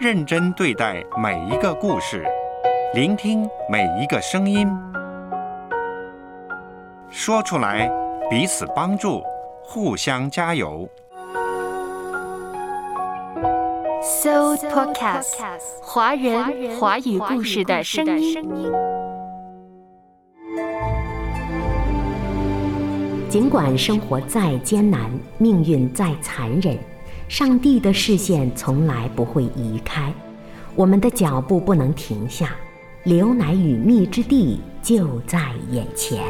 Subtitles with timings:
[0.00, 2.24] 认真对待每一个故事，
[2.94, 4.66] 聆听每一个声音，
[7.10, 7.86] 说出来，
[8.30, 9.22] 彼此帮助，
[9.62, 10.88] 互相加油。
[14.00, 15.34] So Podcast，
[15.82, 18.72] 华人华语故事的声音。
[23.28, 26.74] 尽管生活再艰难，命运再残忍，
[27.30, 30.12] 上帝的视线从来不会移开，
[30.74, 32.50] 我们的脚步不能停下。
[33.04, 36.20] 流奶与蜜之地就在眼前。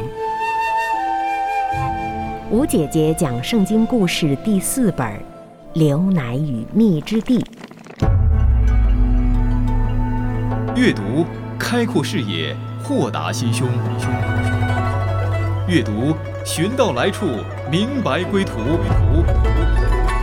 [2.51, 5.07] 吴姐姐讲圣经故事第四本
[5.73, 7.39] 《流奶与蜜之地》。
[10.77, 11.25] 阅读
[11.59, 12.55] 开阔视野，
[12.85, 13.67] 豁达心胸。
[15.67, 16.15] 阅读
[16.45, 17.27] 寻到来处，
[17.71, 18.53] 明白归途。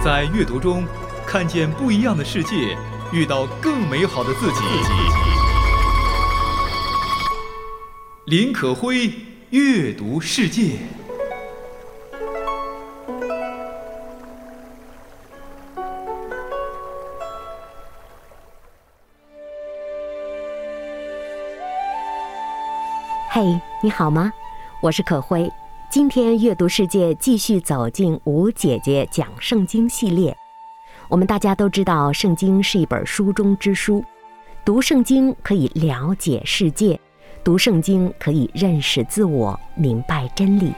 [0.03, 0.85] 在阅读中
[1.25, 2.77] 看见不一样的世界，
[3.11, 4.61] 遇到更美好的自己。
[8.25, 9.11] 林可辉
[9.49, 10.79] 阅读世界。
[23.29, 24.31] 嘿，你好吗？
[24.81, 25.51] 我是可辉。
[25.89, 30.35] 今天阅读世界继续走进吴姐姐讲圣经系列。
[31.07, 34.03] 我们大家都知道，圣经是一本书中之书，
[34.65, 36.99] 读圣经可以了解世界，
[37.41, 40.73] 读圣经可以认识自我，明白真理。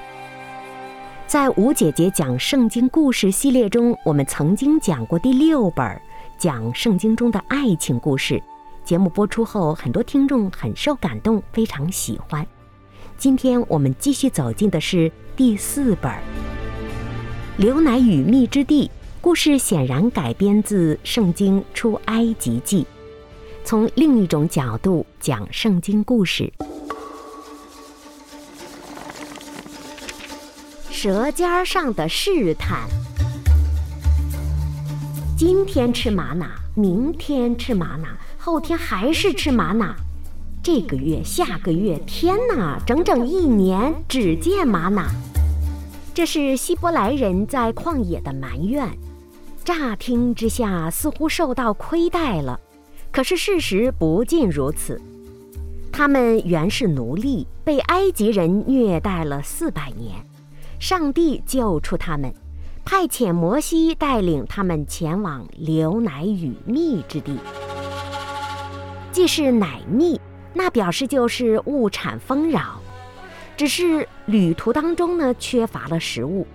[1.26, 6.00] 在吴姐姐讲圣经故事系列中，我们曾经讲过第六本
[6.38, 8.42] 讲圣经中的爱情故事。
[8.84, 12.46] 节目播出后，很多听众很受感动，非常喜欢。
[13.20, 16.10] 今天我们继续走进的是第四本
[17.58, 18.88] 《流奶与蜜之地》。
[19.20, 22.84] 故事显然改编自《圣经出埃及记》，
[23.66, 26.50] 从另一种角度讲圣经故事。
[30.90, 32.88] 舌尖上的试探：
[35.38, 38.08] 今天吃玛瑙，明天吃玛瑙。
[38.38, 39.94] 后天还是吃玛瑙，
[40.72, 45.04] 这个月、下个月，天哪，整整一年只见玛瑙。
[46.14, 48.88] 这是希伯来人在旷野的埋怨，
[49.66, 52.60] 乍听之下似乎受到亏待了，
[53.12, 55.02] 可是事实不尽如此。
[55.92, 60.24] 他们原是奴隶，被埃及人虐待了四百年，
[60.80, 62.32] 上帝救出他们，
[62.86, 67.40] 派遣摩西带领他们前往流奶与蜜之地。
[69.12, 70.22] 既是奶蜜，
[70.54, 72.80] 那表示就是物产丰饶。
[73.56, 76.48] 只是旅途当中呢，缺乏了食物。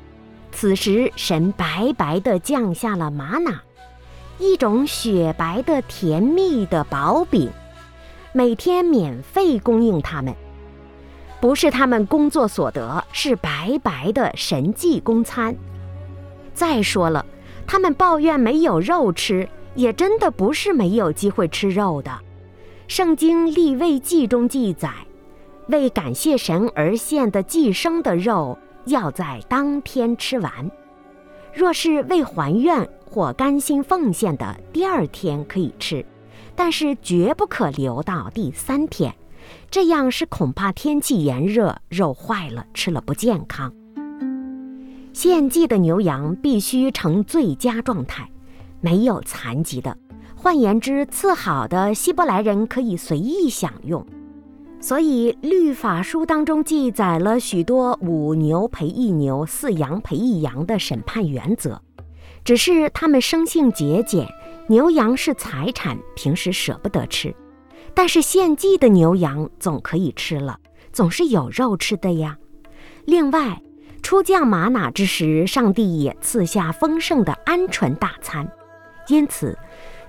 [0.50, 3.52] 此时，神白白的降下了玛瑙，
[4.38, 7.50] 一种雪白的甜蜜的薄饼，
[8.32, 10.34] 每天免费供应他们。
[11.40, 15.54] 不是他们工作所得，是白白的神迹供餐。
[16.54, 17.26] 再说了，
[17.66, 22.10] 他们抱怨没有肉吃，也真的不是没有机会吃肉的。
[22.86, 24.92] 圣经立位记中记载，
[25.68, 30.50] 为感谢神而献的寄生的肉，要在当天吃完；
[31.54, 36.04] 若是为还愿或甘心奉献的，第二天可以吃，
[36.54, 39.14] 但是绝不可留到第三天，
[39.70, 43.72] 这样是恐怕天气炎热，肉坏了，吃了不健康。
[45.14, 48.28] 献祭的牛羊必须呈最佳状态，
[48.82, 49.96] 没有残疾的。
[50.44, 54.04] 换言之，赐好的希伯来人可以随意享用，
[54.78, 61.80] 所以律法书当中记载了许多五牛赔一牛、四羊赔一羊的审判原则。
[62.44, 64.28] 只是他们生性节俭，
[64.68, 67.34] 牛羊是财产，平时舍不得吃，
[67.94, 70.60] 但是献祭的牛羊总可以吃了，
[70.92, 72.36] 总是有肉吃的呀。
[73.06, 73.62] 另外，
[74.02, 78.46] 出降玛瑙之时，上帝也赐下丰盛的鹌鹑大餐，
[79.08, 79.58] 因此。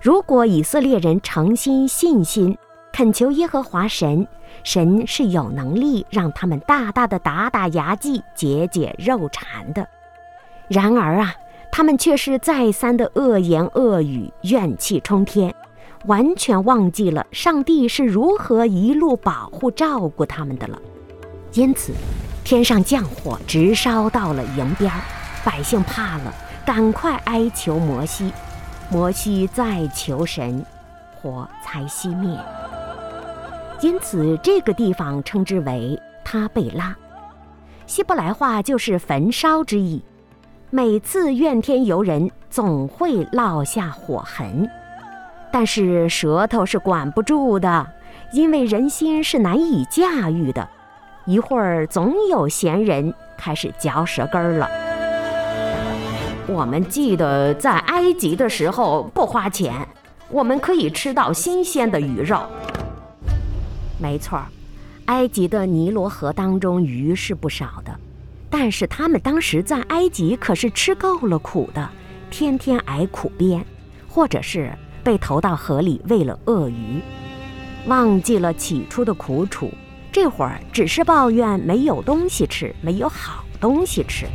[0.05, 2.55] 如果以色列人诚心信心
[2.93, 4.27] 恳求耶和华神，
[4.63, 9.87] 神是有能力让他们大大的打打牙祭，解解肉馋的。
[10.67, 11.33] 然而啊，
[11.71, 15.51] 他们却是再三的恶言恶语，怨气冲天，
[16.05, 20.79] 完全忘记了上帝是如何一路保护照顾他们的了。
[21.53, 21.91] 因此，
[22.43, 25.01] 天上降火，直烧到了营边儿，
[25.43, 26.31] 百姓怕了，
[26.63, 28.31] 赶快哀求摩西。
[28.89, 30.63] 摩西再求神，
[31.15, 32.37] 火才熄灭。
[33.81, 36.95] 因此，这个地方称之为他贝拉，
[37.87, 40.03] 希伯来话就是焚烧之意。
[40.69, 44.69] 每次怨天尤人，总会落下火痕。
[45.51, 47.87] 但是舌头是管不住的，
[48.33, 50.67] 因为人心是难以驾驭的。
[51.25, 54.69] 一会儿总有闲人开始嚼舌根儿了。
[56.47, 59.87] 我们记得在埃及的时候不花钱，
[60.29, 62.39] 我们可以吃到新鲜的鱼肉。
[63.99, 64.39] 没错，
[65.05, 67.95] 埃及的尼罗河当中鱼是不少的，
[68.49, 71.89] 但是他们当时在埃及可是吃够了苦的，
[72.29, 73.65] 天天挨苦鞭，
[74.07, 74.71] 或者是
[75.03, 77.01] 被投到河里喂了鳄鱼，
[77.87, 79.71] 忘记了起初的苦楚，
[80.11, 84.27] 这会儿只是抱怨没有东西吃，没有好东西吃。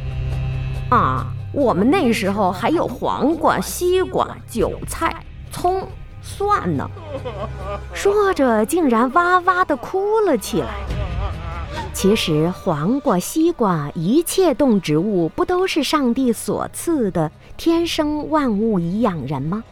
[0.91, 5.87] 啊，我们那时候还有黄瓜、西瓜、韭菜、葱。
[6.23, 6.87] 蒜呢，
[7.95, 10.69] 说着竟然哇哇地哭了起来。
[11.95, 19.65] 其实黄瓜、西瓜，一切动植物不都是上帝所赐的天生万物以养人吗？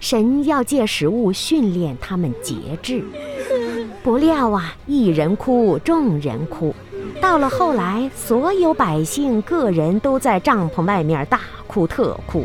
[0.00, 3.04] 神要借食物训练他们节制。
[4.02, 6.74] 不料啊，一人哭，众人哭。
[7.20, 12.44] 到了后来，所有百姓个人都在帐篷外面大哭特哭。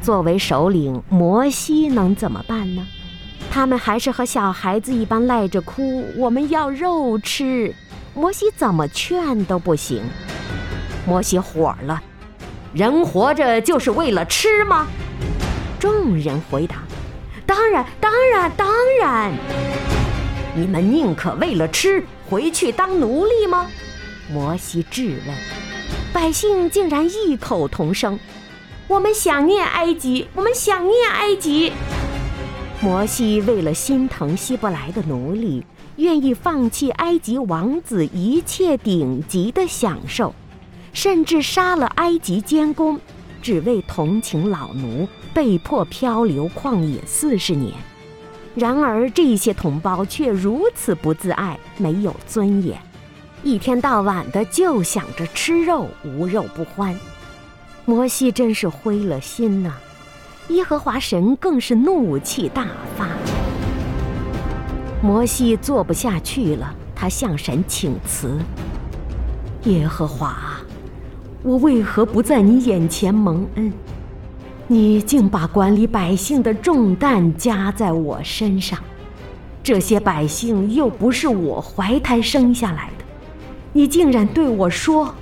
[0.00, 2.86] 作为首领，摩西能怎么办呢？
[3.50, 6.04] 他们还是和小孩子一般赖着哭。
[6.16, 7.74] 我们要肉吃，
[8.14, 10.02] 摩西怎么劝都不行。
[11.06, 12.02] 摩西火了
[12.74, 14.86] ：“人活着就是为了吃吗？”
[15.80, 16.76] 众人回答
[17.46, 18.68] ：“当然，当然，当
[19.00, 19.32] 然。”
[20.58, 23.70] 你们宁可为了吃回去当奴隶吗？
[24.28, 25.36] 摩西质问。
[26.12, 28.18] 百姓竟然异口同声。
[28.88, 31.72] 我们想念埃及，我们想念埃及。
[32.80, 35.62] 摩西为了心疼希伯来的奴隶，
[35.94, 40.34] 愿意放弃埃及王子一切顶级的享受，
[40.92, 42.98] 甚至杀了埃及监工，
[43.40, 47.72] 只为同情老奴，被迫漂流旷野四十年。
[48.58, 52.76] 然而这些同胞却如此不自爱，没有尊严，
[53.44, 56.92] 一天到晚的就想着吃肉，无肉不欢。
[57.84, 59.74] 摩西真是灰了心呐，
[60.48, 62.66] 耶和华神更是怒气大
[62.96, 63.06] 发。
[65.00, 68.40] 摩西做不下去了，他向神请辞
[69.70, 70.36] ：“耶和华，
[71.44, 73.72] 我为何不在你眼前蒙恩？
[74.68, 78.78] 你竟把管理百姓的重担加在我身上，
[79.62, 83.04] 这些百姓又不是我怀胎生下来的，
[83.72, 85.12] 你竟然对我说，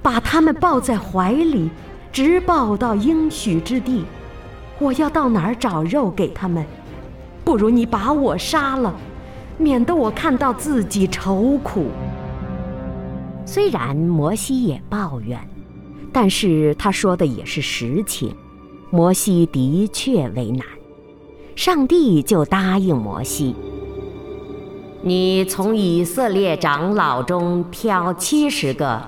[0.00, 1.68] 把他们抱在怀里。”
[2.14, 4.04] 直抱到应许之地，
[4.78, 6.64] 我要到哪儿找肉给他们？
[7.44, 8.94] 不如你把我杀了，
[9.58, 11.86] 免得我看到自己愁苦。
[13.44, 15.40] 虽然摩西也抱怨，
[16.12, 18.32] 但是他说的也是实情。
[18.94, 20.64] 摩西的确为难，
[21.56, 23.56] 上帝就答应摩西
[25.02, 29.02] ：“你从以色列长老中挑七十个。”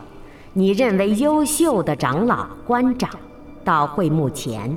[0.55, 3.09] 你认为优秀的长老、官长，
[3.62, 4.77] 到会幕前，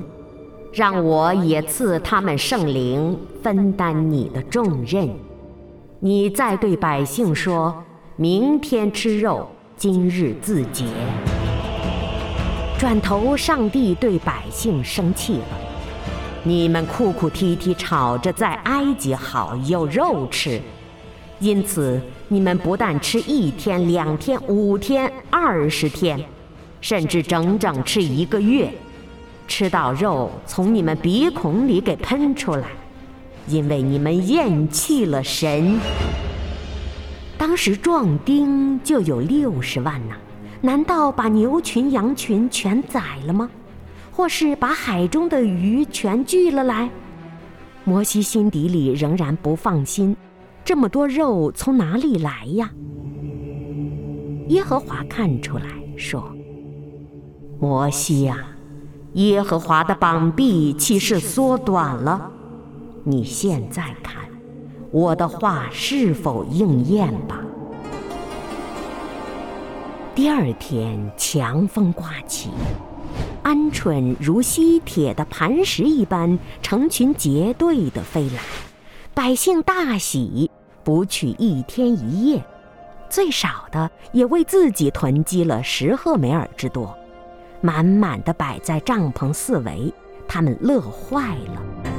[0.72, 5.10] 让我也赐他们圣灵，分担你的重任。
[5.98, 7.82] 你再对百姓说：
[8.14, 10.84] 明天吃肉，今日自洁。
[12.80, 15.44] 转头，上帝对百姓生气了：
[16.42, 20.58] 你们哭哭啼啼吵着在埃及好有肉吃。
[21.40, 26.18] 因此，你们不但吃一天、两天、五天、二十天，
[26.80, 28.72] 甚至整整吃一个月，
[29.46, 32.68] 吃到肉从你们鼻孔里给喷出来，
[33.46, 35.78] 因为你们厌弃了神。
[37.36, 40.14] 当时壮丁就有六十万呢，
[40.60, 43.50] 难道把牛群、羊群全宰了吗？
[44.12, 46.90] 或是把海中的鱼全聚了来？
[47.84, 50.14] 摩西心底里仍然不放心。
[50.62, 52.70] 这么多肉从哪里来呀？
[54.48, 55.64] 耶和华看出来，
[55.96, 56.22] 说
[57.58, 58.36] ：“摩西呀，
[59.14, 62.30] 耶和华的膀臂岂是缩短了？
[63.04, 64.16] 你现在看，
[64.90, 67.42] 我的话是否应验吧？”
[70.12, 72.50] 第二天，强风刮起，
[73.44, 78.42] 鹌鹑如吸铁的磐石一般，成群结队的飞来，
[79.14, 80.50] 百姓大喜。
[80.82, 82.42] 不去一天一夜，
[83.08, 86.96] 最少的也为自己囤积了十赫梅尔之多，
[87.60, 89.92] 满满的摆在帐篷四围，
[90.26, 91.89] 他们乐坏了。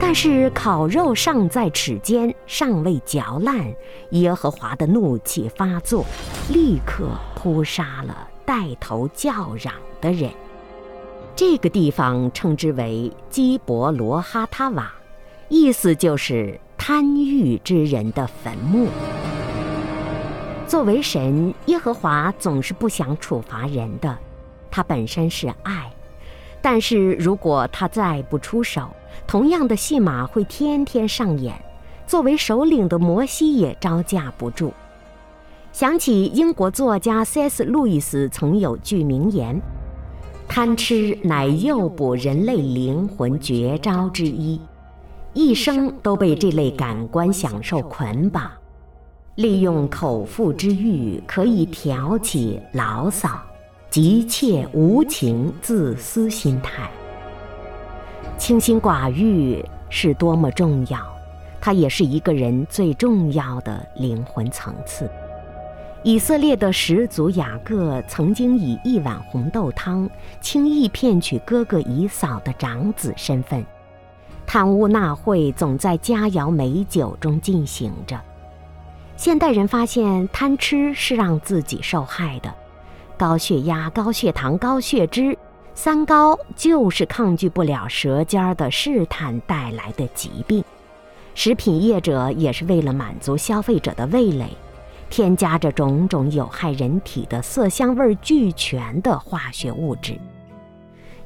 [0.00, 3.74] 但是烤肉尚在齿间，尚未嚼烂，
[4.10, 6.04] 耶和华的怒气发作，
[6.50, 10.30] 立刻扑杀了带头叫嚷的人。
[11.36, 14.90] 这个地方称之为基伯罗哈塔瓦，
[15.48, 18.88] 意思就是贪欲之人的坟墓。
[20.66, 24.16] 作为神，耶和华总是不想处罚人的，
[24.70, 25.92] 他本身是爱。
[26.70, 28.90] 但是如果他再不出手，
[29.26, 31.58] 同样的戏码会天天上演。
[32.06, 34.74] 作为首领的摩西也招架不住。
[35.72, 37.64] 想起英国作家 C.S.
[37.64, 39.58] 路易斯曾有句名言
[40.46, 44.60] ：“贪吃乃诱捕人类灵魂绝招之一，
[45.32, 48.50] 一生都被这类感官享受捆绑，
[49.36, 53.40] 利用口腹之欲可以挑起牢骚。”
[54.00, 56.88] 急切无情、自私心态，
[58.38, 61.04] 清心寡欲是多么重要，
[61.60, 65.10] 它也是一个人最重要的灵魂层次。
[66.04, 70.08] 以色列的始祖雅各曾经以一碗红豆汤
[70.40, 73.66] 轻易骗取哥哥以扫的长子身份，
[74.46, 78.16] 贪污纳贿总在佳肴美酒中进行着。
[79.16, 82.54] 现代人发现贪吃是让自己受害的。
[83.18, 85.36] 高血压、高血糖、高血脂，
[85.74, 90.64] 三高就是抗拒不了舌尖的试探带来的疾病。
[91.34, 94.46] 食品业者也是为了满足消费者的味蕾，
[95.10, 100.16] 添加着种种有害人体的色香味俱全的化学物质。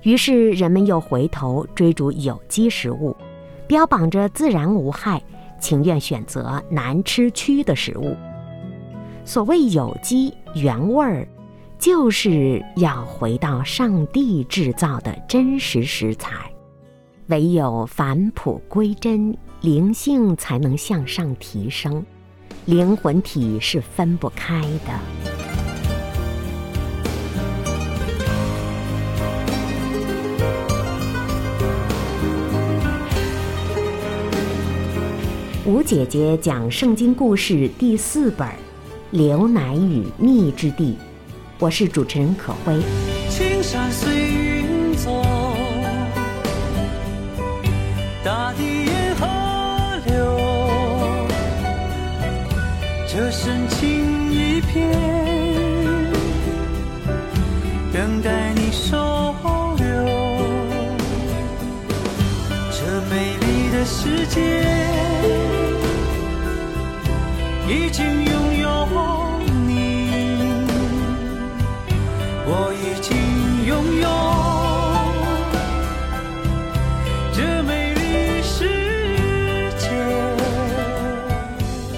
[0.01, 3.15] 于是人们又回头追逐有机食物，
[3.67, 5.23] 标榜着自然无害，
[5.61, 8.17] 情愿选择难吃区的食物。
[9.25, 11.29] 所谓有机原味儿。
[11.83, 16.49] 就是要回到上帝制造的真实食材，
[17.27, 22.07] 唯有返璞归真，灵性才能向上提升，
[22.67, 25.01] 灵魂体是分不开的。
[35.67, 38.47] 吴姐姐讲圣经故事第四本
[39.11, 40.97] 《流奶与蜜之地》。
[41.63, 42.75] 我是主持人可辉。
[43.31, 45.25] 青山随云走，
[48.25, 49.29] 大地沿河
[50.05, 50.37] 流，
[53.07, 54.91] 这深情一片，
[57.93, 58.97] 等待你收
[59.79, 59.87] 留。
[62.73, 64.41] 这美丽的世界，
[67.69, 68.42] 已经拥有。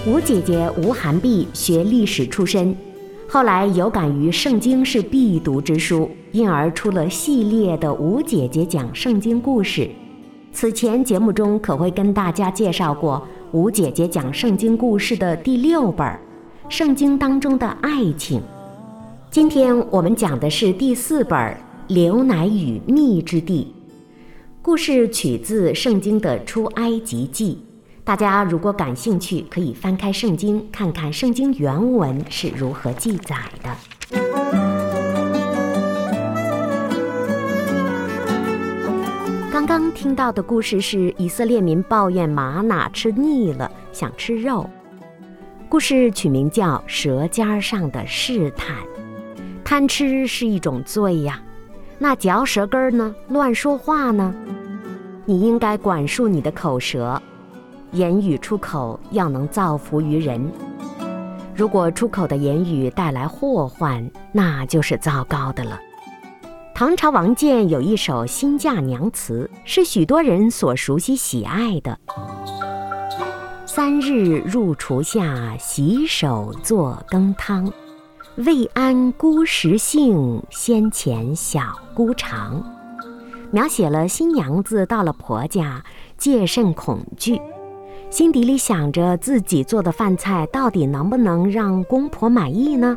[0.07, 2.77] 吴姐姐吴寒碧学历史出身，
[3.27, 9.89] 后来有感于圣经是必读之书，因而出了系列的吴姐姐讲圣经故事。
[10.53, 16.07] 此前节目中可会跟大家介绍过吴姐姐讲圣经故事的第六本
[16.69, 18.41] 《圣经当中的爱情》。
[19.31, 21.39] 今天我们讲的是第四本
[21.89, 23.73] 《流奶与蜜之地》，
[24.61, 27.64] 故事取自圣经的出埃及记。
[28.05, 33.75] 大家如果感兴趣，可以翻开圣经，看看圣经原文是如何记载的。
[39.51, 44.69] 刚刚听到的故事是以色列民抱怨玛瑙吃腻了，想吃肉。
[45.71, 48.77] 故事取名叫《舌尖上的试探》。
[49.65, 51.41] 贪吃是一种罪呀，
[51.99, 53.15] 那嚼舌根呢？
[53.29, 54.35] 乱说话呢？
[55.25, 57.21] 你应该管束你的口舌。
[57.95, 60.51] 言语出口要能造福于人，
[61.55, 65.79] 如果出口的言语带来祸患，那就是糟糕的了。
[66.75, 71.97] 唐朝王建有一首新嫁娘词，是许多人所熟悉喜爱的
[73.65, 77.73] ：“三日入厨下，洗手做羹汤。
[78.39, 82.61] 未谙姑食性，先前小姑尝。”
[83.53, 85.85] 描写了新娘子到了婆家，
[86.19, 87.41] 戒慎恐惧。
[88.15, 92.97] 心底里想着自己做的饭菜到底能不能让公婆满意呢？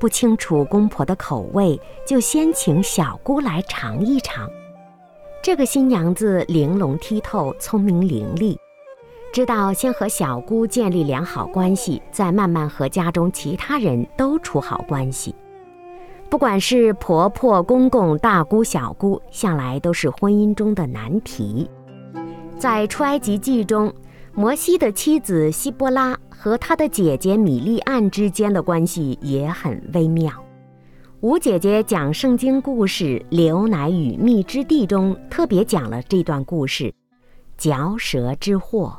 [0.00, 4.48] 不清楚公婆的口味，就先请小姑来尝一尝。
[5.42, 8.56] 这个新娘子玲珑剔透，聪明伶俐，
[9.34, 15.34] 知道先和小姑建立良好关系，再慢慢和家中其他人都处好关系。
[16.30, 21.68] 不管是婆婆、公公、大姑、小姑，向来都是婚姻中的难题。
[22.56, 23.92] 在出埃及记中。
[24.38, 30.32] 摩西的妻子希波拉和他的姐姐米利暗之间的关系也很微妙。
[31.18, 36.94] 吴姐姐讲圣经故事《流奶与蜜之地》中特别讲了这段故事：
[37.56, 38.96] 嚼舌之祸。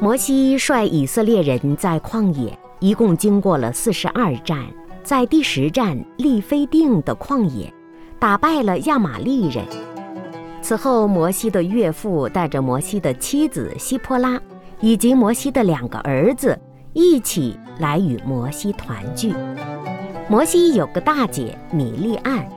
[0.00, 4.64] 摩西率以色列人在旷野，一共经过了四十二站，
[5.02, 7.74] 在第十站利非定的旷野，
[8.20, 9.64] 打败了亚玛利人。
[10.62, 14.40] 此后，摩西的岳父带着摩西的妻子希波拉，
[14.80, 16.58] 以及摩西的两个儿子
[16.92, 19.34] 一起来与摩西团聚。
[20.28, 22.48] 摩西有个大姐米利暗，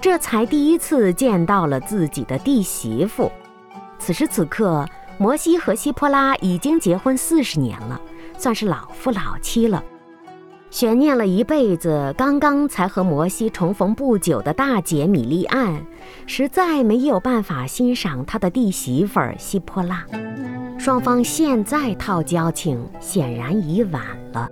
[0.00, 3.30] 这才第一次见到了自己的弟媳妇。
[3.98, 4.86] 此时此刻。
[5.16, 8.00] 摩西和希波拉已经结婚四十年了，
[8.36, 9.80] 算是老夫老妻了。
[10.74, 15.80] 悬念了一辈子，刚刚才和摩西重逢不久的大姐米利暗，
[16.26, 20.04] 实在没有办法欣赏他的弟媳妇儿希波拉。
[20.76, 24.02] 双方现在套交情，显然已晚
[24.32, 24.48] 了。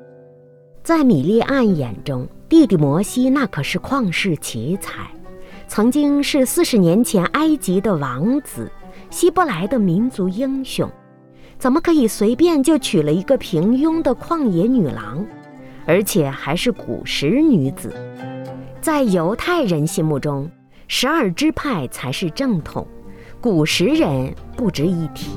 [0.85, 5.11] 在米利暗眼中，弟弟摩西那可是旷世奇才，
[5.67, 8.71] 曾经是四十年前埃及的王子。
[9.11, 10.89] 希伯来的民族英雄，
[11.59, 15.27] 怎么可以随便就娶了一个平庸的旷野女郎，
[15.87, 17.93] 而且还是古时女子？
[18.81, 20.51] 在犹太人心目中，
[20.89, 22.87] 十二支派才是正统，
[23.41, 25.31] 古时人不值一提。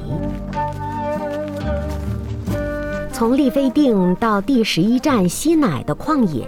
[3.12, 6.48] 从利非定到第十一站西乃的旷野，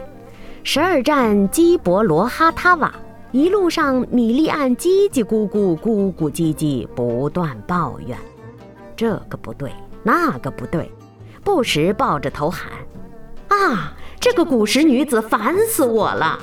[0.63, 2.93] 十二站基伯罗哈塔瓦。
[3.31, 8.17] 一路上，米利暗叽叽咕咕、咕咕唧唧，不断抱怨，
[8.95, 9.69] 这个不对，
[10.01, 10.89] 那个不对，
[11.43, 12.71] 不时抱着头喊
[13.49, 16.39] ：“啊，这个古时女子烦死我了！”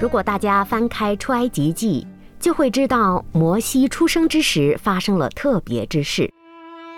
[0.00, 2.06] 如果大家翻开《出埃及记》，
[2.42, 6.32] 就会知道摩西出生之时发生了特别之事。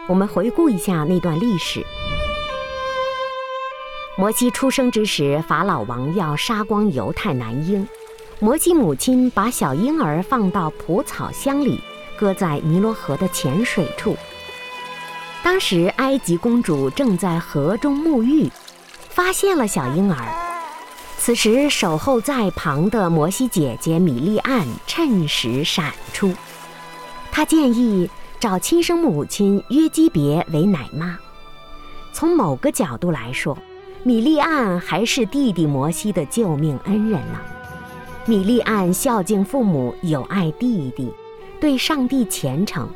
[0.09, 1.85] 我们回顾一下那段历史。
[4.17, 7.87] 摩西出生之时，法老王要杀光犹太男婴。
[8.39, 11.81] 摩西母亲把小婴儿放到蒲草箱里，
[12.17, 14.17] 搁在尼罗河的浅水处。
[15.45, 18.51] 当时埃及公主正在河中沐浴，
[19.11, 20.27] 发现了小婴儿。
[21.19, 26.33] 此时守候在旁的摩西姐姐米利暗趁时闪出，
[27.31, 28.09] 她建议
[28.41, 31.19] 找亲生母亲约基别为奶妈。
[32.15, 33.57] 从某个角度来说，
[34.03, 37.39] 米利暗还是弟弟摩西的救命恩人呢。
[38.25, 41.13] 米利暗孝敬父母，友爱弟弟，
[41.61, 42.89] 对上帝虔诚。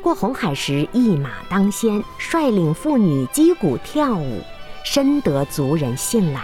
[0.00, 4.40] 过红海时一马当先，率领妇女击鼓跳舞，
[4.84, 6.40] 深得族人信赖。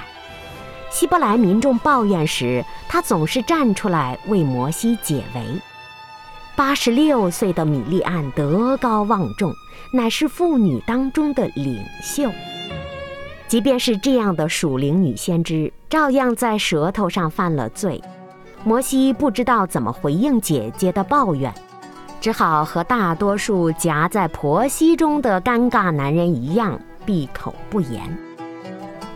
[0.90, 5.40] 希伯来民众抱怨时，他总是站出来为摩西解围。
[6.54, 9.52] 八十六岁的米利暗德高望重，
[9.92, 12.30] 乃是妇女当中的领袖。
[13.48, 18.02] 即便是这样的属灵女先知，照样在舌头上犯了罪。
[18.64, 21.52] 摩西不知道怎么回应姐姐的抱怨，
[22.26, 28.02] 只好和大多数夹在婆媳中的尴尬男人一样，闭口不言。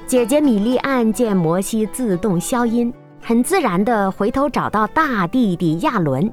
[0.07, 6.33] 姐姐米莉安见摩西自动消音，很自然地回头找到大弟弟亚伦，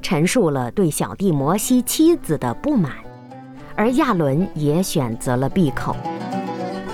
[0.00, 2.92] 陈述了对小弟摩西妻子的不满，
[3.76, 5.94] 而亚伦也选择了闭口。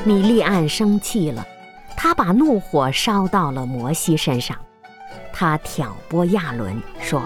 [0.03, 1.47] 米莉安生气了，
[1.97, 4.57] 她把怒火烧到了摩西身上。
[5.33, 7.23] 她挑拨亚伦说：“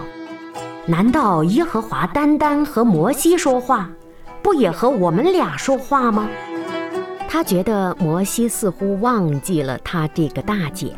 [0.87, 3.89] 难道耶和华单单和摩西说话，
[4.43, 6.27] 不也和我们俩说话吗？”
[7.27, 10.95] 他觉得摩西似乎忘记了他这个大姐，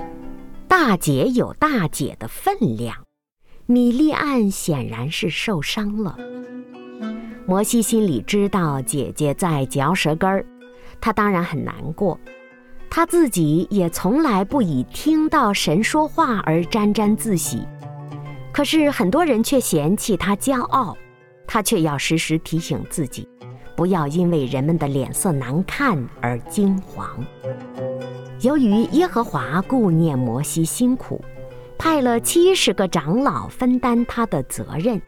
[0.67, 2.95] 大姐有大姐的分量。
[3.65, 6.15] 米利暗显然是受伤了。
[7.45, 10.45] 摩西心里知道姐姐在嚼舌根儿。
[10.99, 12.19] 他当然很难过，
[12.89, 17.65] 他自己也从来不以听到神说话而沾沾自喜。
[18.57, 20.97] 可是很多人却嫌弃他骄傲，
[21.45, 23.29] 他却要时时提醒自己，
[23.75, 27.05] 不要因为人们的脸色难看而惊惶。
[28.41, 31.23] 由于耶和华顾念摩西辛苦，
[31.77, 34.99] 派了七十个长老分担他的责任，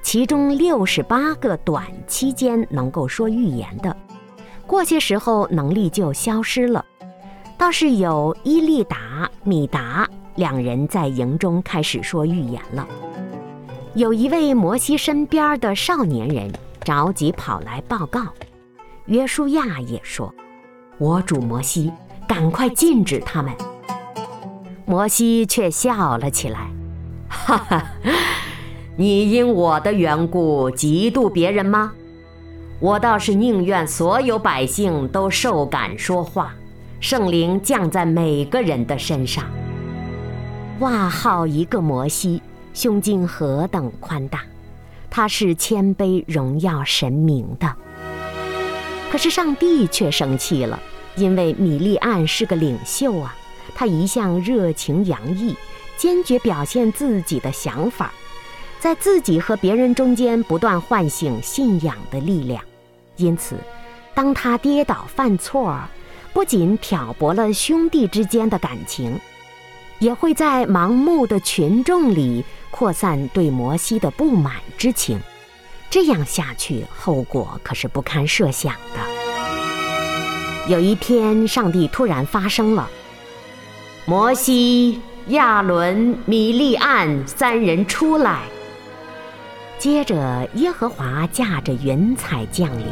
[0.00, 3.94] 其中六十八个短期间能够说预言的。
[4.66, 6.82] 过些时候，能力就消失了。
[7.58, 12.86] 倒是有伊利达、米达两人在营中开始说预言了。
[13.94, 16.48] 有一位摩西身边的少年人
[16.84, 18.22] 着急跑来报告，
[19.06, 20.32] 约书亚也说
[20.96, 21.92] ：“我主摩西，
[22.28, 23.52] 赶快禁止他们。”
[24.86, 26.70] 摩西却笑了起来
[27.28, 27.84] ：“哈哈，
[28.96, 31.92] 你因我的缘故嫉妒别人吗？”
[32.78, 36.54] 我倒是宁愿所有百姓都受感说话，
[37.00, 39.44] 圣灵降在每个人的身上。
[40.80, 42.40] 哇，好一个摩西，
[42.72, 44.42] 胸襟何等宽大！
[45.10, 47.74] 他是谦卑荣耀神明的。
[49.10, 50.78] 可是上帝却生气了，
[51.16, 53.34] 因为米利暗是个领袖啊，
[53.74, 55.56] 他一向热情洋溢，
[55.96, 58.12] 坚决表现自己的想法，
[58.78, 62.62] 在自己和别人中间不断唤醒信仰的力量。
[63.16, 63.56] 因此，
[64.14, 65.76] 当他跌倒犯错，
[66.32, 69.18] 不仅挑拨了兄弟之间的感情，
[69.98, 75.20] 也会在盲目的群众里扩散对摩西的不满之情。
[75.90, 79.00] 这样下去，后果可是不堪设想的。
[80.68, 82.88] 有一天，上帝突然发声了
[84.04, 88.42] ：“摩西、亚伦、米利暗三人出来。”
[89.78, 92.84] 接着，耶和华驾着云彩降临。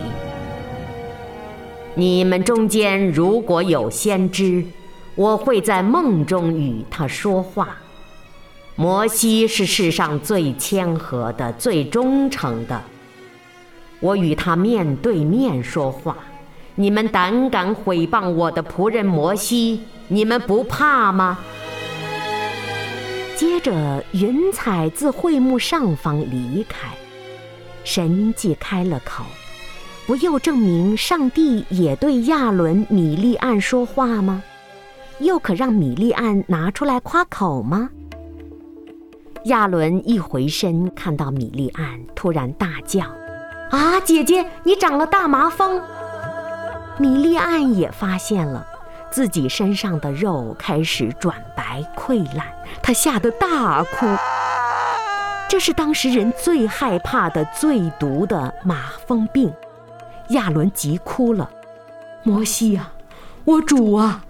[1.95, 4.65] 你们中间如果有先知，
[5.17, 7.77] 我会在梦中与他说话。
[8.77, 12.83] 摩西是世上最谦和的、最忠诚的。
[14.01, 16.19] 我与他面对面说话，
[16.75, 21.39] 你们胆敢毁谤我的仆人摩西，你们不怕吗？
[23.35, 26.89] 接着，云彩自会幕上方离开，
[27.85, 29.25] 神既开了口，
[30.07, 34.43] 不又证明上帝也对亚伦、米利暗说话吗？
[35.21, 37.91] 又可让米利安拿出来夸口吗？
[39.45, 43.05] 亚伦一回身，看到米利安，突然大叫
[43.71, 45.81] ：“啊，姐姐，你长了大麻风！”
[46.99, 48.67] 米利安也发现了
[49.11, 52.47] 自己身上的肉开始转白溃烂，
[52.83, 54.07] 他吓得大哭。
[55.49, 59.53] 这是当时人最害怕的、最毒的麻风病。
[60.31, 61.49] 亚伦急哭了
[62.25, 62.91] ：“摩西呀，
[63.45, 64.25] 我主啊，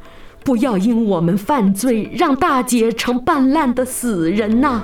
[0.47, 4.81] 不要因我们犯罪，让大姐成半烂的死人呐！”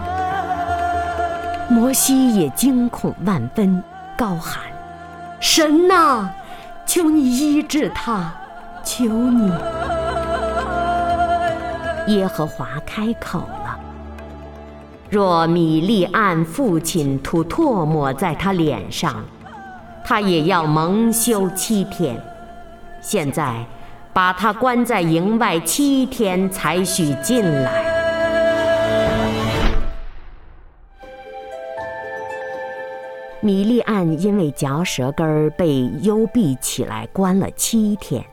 [1.71, 3.81] 摩西也惊恐万分，
[4.19, 4.65] 高喊
[5.39, 6.29] ：“神呐，
[6.85, 8.35] 求你医治他，
[8.83, 9.53] 求你！”
[12.13, 13.79] 耶和华开口了
[15.09, 19.25] ：“若米利暗父亲吐唾沫在他脸上，
[20.05, 22.21] 他也要蒙羞七天。
[23.01, 23.65] 现在，
[24.13, 27.91] 把他关在营外七天，才许进来。”
[33.41, 38.25] 米利暗因为嚼舌根儿被幽闭起来，关了七天。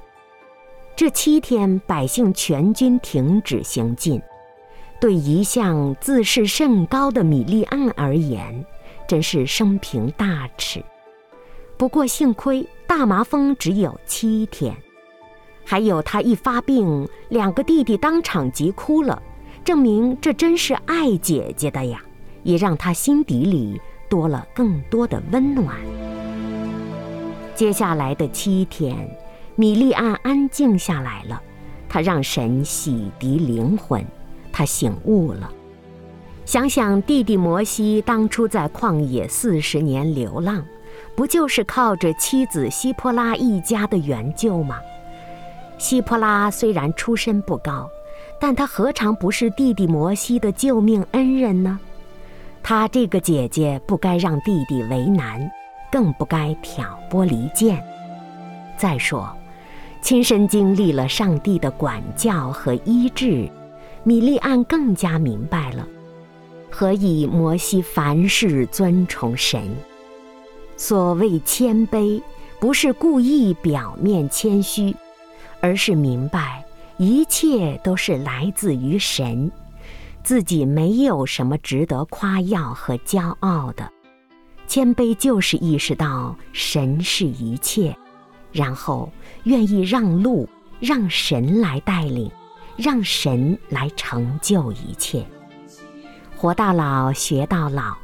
[0.96, 4.22] 这七天，百姓全军停止行进。
[5.02, 8.66] 对一向自视甚高的米利暗而言，
[9.08, 10.84] 真是生平大耻。
[11.78, 14.76] 不过幸亏大麻风只有七天，
[15.70, 19.22] 还有他一发病，两个弟弟当场急哭了，
[19.64, 22.02] 证明这真是爱姐姐的呀，
[22.42, 23.80] 也让他心底里。
[24.10, 25.76] 多了更多的温暖。
[27.54, 29.08] 接下来的七天，
[29.56, 31.40] 米利安安静下来了，
[31.88, 34.04] 他让神洗涤灵魂，
[34.52, 35.54] 他醒悟了。
[36.44, 40.66] 想想弟弟摩西当初在旷野四十年流浪，
[41.16, 44.78] 不就是靠着妻子希波拉一家的援救吗？
[45.80, 47.90] 希波拉虽然出身不高，
[48.40, 51.80] 但他何尝不是弟弟摩西的救命恩人呢？
[52.62, 55.50] 他这个姐姐不该让弟弟为难，
[55.90, 57.82] 更不该挑拨离间。
[58.78, 59.34] 再说，
[60.02, 63.50] 亲身经历了上帝的管教和医治，
[64.04, 65.88] 米利安更加明白了，
[66.70, 69.62] 何以摩西凡事尊崇神。
[70.76, 72.22] 所谓谦卑，
[72.60, 74.94] 不是故意表面谦虚，
[75.62, 76.64] 而是明白
[76.98, 79.52] 一切都是来自于神。
[80.24, 83.90] 自己没有什么值得夸耀和骄傲的，
[84.68, 87.96] 谦卑就是意识到神是一切，
[88.52, 89.12] 然后
[89.46, 90.48] 愿意让路，
[90.80, 92.30] 让神来带领，
[92.76, 95.26] 让神来成就一切。
[96.36, 97.96] 活到老，学到老。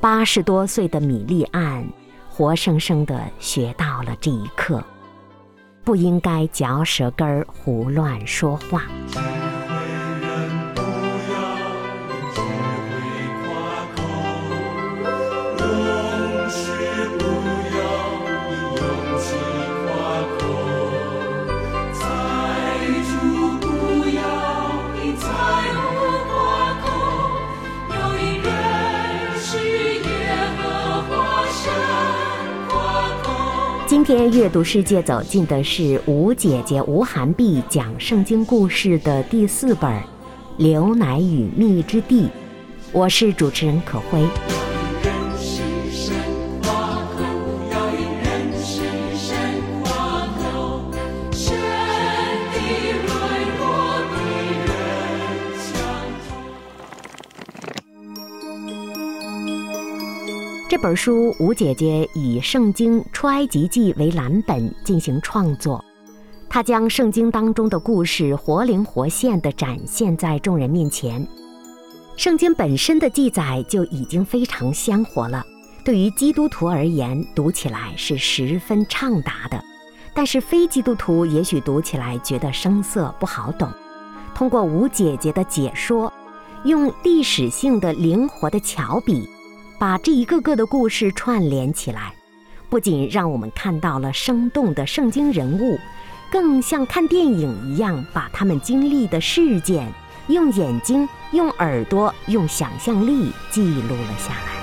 [0.00, 1.86] 八十多岁的米利安，
[2.28, 4.82] 活生生的学到了这一课：
[5.84, 8.84] 不应该嚼舌根儿胡乱说话。
[34.08, 39.90] 今天阅读世界走进的是吴姐姐吴寒碧讲圣经故事的第四本
[40.56, 42.22] 《牛奶与蜜之地》，
[42.90, 44.57] 我是主持人可辉。
[60.80, 65.84] 本书，吴姐姐以《圣经·出埃及记》为蓝本进行创作，
[66.48, 71.26] 她将圣经当中的故事活灵活现地展现在众人面前。
[72.16, 75.44] 圣经本身的记载就已经非常鲜活了，
[75.84, 79.58] 对于基督徒而言，读起来是十分畅达的；
[80.14, 83.68] 但是非基督徒也许读起来觉得生涩不好懂。
[84.32, 86.12] 通过吴姐姐的解说，
[86.64, 89.28] 用历史性的灵活的巧笔。
[89.78, 92.12] 把这一个个的故事串联起来，
[92.68, 95.78] 不仅让我们看到了生动的圣经人物，
[96.32, 99.86] 更像看电影一样，把他们经历的事件
[100.26, 104.58] 用眼睛、用耳朵、用想象力记录了下来。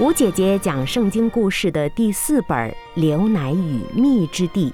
[0.00, 2.58] 吴姐姐讲圣经故事的第四本
[2.94, 4.70] 《流奶与蜜之地》，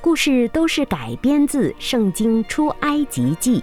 [0.00, 3.60] 故事都是改编自《圣经出埃及记》，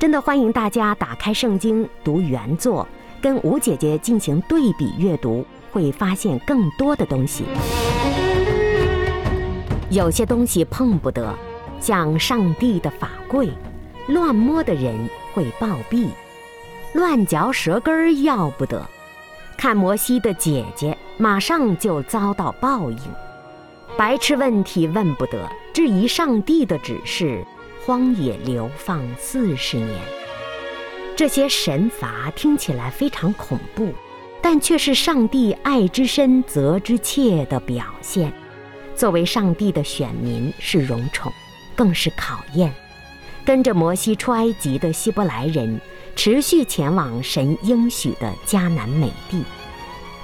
[0.00, 2.88] 真的欢迎大家打开圣经读原作。
[3.20, 7.44] 跟吴姐姐进行对比阅读，会发现更多的东西。
[9.90, 11.34] 有些东西碰不得，
[11.80, 13.48] 像上帝的法柜，
[14.08, 16.08] 乱摸的人会暴毙；
[16.92, 18.84] 乱嚼舌根儿要不得。
[19.56, 22.98] 看摩西的姐姐，马上就遭到报应。
[23.96, 27.42] 白痴问题问不得，质疑上帝的指示，
[27.86, 30.15] 荒野流放四十年。
[31.16, 33.90] 这些神罚听起来非常恐怖，
[34.42, 38.30] 但却是上帝爱之深责之切的表现。
[38.94, 41.32] 作为上帝的选民是荣宠，
[41.74, 42.70] 更是考验。
[43.46, 45.80] 跟着摩西出埃及的希伯来人，
[46.14, 49.42] 持续前往神应许的迦南美地。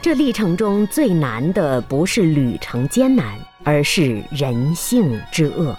[0.02, 5.74] 这历程中最难的不是旅程艰难，而是人性之恶。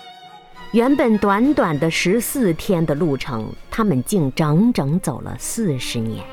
[0.73, 6.25] 原本短短的十四天的路程，他们竟整整走了四十年。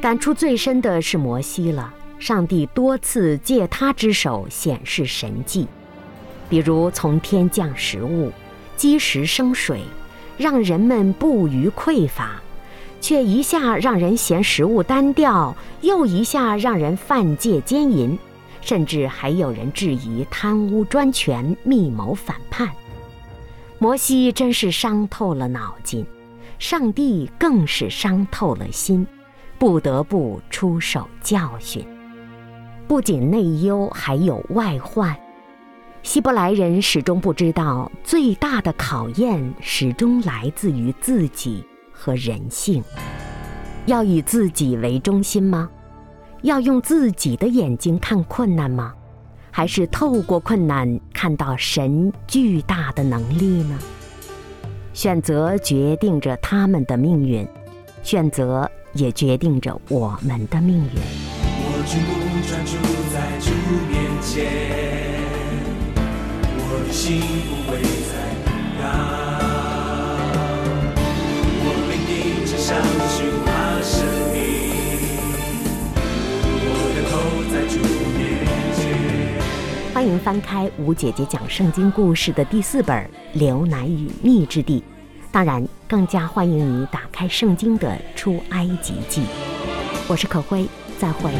[0.00, 1.92] 感触最深的是摩西了。
[2.20, 5.66] 上帝多次借他之手显示神迹，
[6.48, 8.30] 比如从天降食物，
[8.76, 9.80] 积石生水，
[10.38, 12.40] 让人们不虞匮乏，
[13.00, 18.16] 却一下让人嫌食物单调，又一下让人犯戒奸淫，
[18.60, 22.70] 甚至还有人质疑贪污专权、密谋反叛。
[23.78, 26.06] 摩西真是伤透了脑筋，
[26.58, 29.06] 上帝更是伤透了心，
[29.58, 31.86] 不得不出手教训。
[32.86, 35.14] 不仅内忧，还有外患。
[36.02, 42.82] 希伯来人始终不知道，最大的考验始终来自于自己和人性。
[43.86, 45.68] 要以自己为中心吗？
[46.42, 48.94] 要用自己的眼睛看困难吗？
[49.56, 53.78] 还是透过困难看到神巨大的能力呢？
[54.92, 57.46] 选择决定着他们的命运，
[58.02, 60.90] 选择也决定着我们的命运。
[60.96, 62.10] 我全部
[62.48, 62.72] 专注
[63.14, 63.52] 在主
[63.88, 64.34] 面前，
[66.58, 67.78] 我的心不会
[68.10, 68.12] 再
[68.44, 68.50] 动
[68.82, 68.84] 摇。
[71.62, 72.74] 我命定只想
[79.94, 83.04] 欢迎翻开吴姐姐讲圣经故事的第四本
[83.34, 84.80] 《流奶与蜜之地》，
[85.30, 89.22] 当然更加欢迎你打开圣经的出埃及记。
[90.08, 90.66] 我是可辉，
[90.98, 91.30] 再会。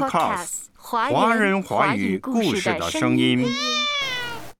[0.00, 3.46] ，Supercast 华人华语故事的声音。